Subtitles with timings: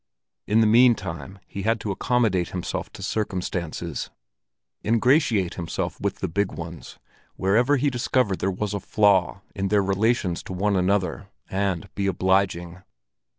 [0.47, 4.09] In the meantime he had to accommodate himself to circumstances,
[4.83, 6.97] ingratiate himself with the big ones,
[7.35, 12.07] wherever he discovered there was a flaw in their relations to one another, and be
[12.07, 12.81] obliging.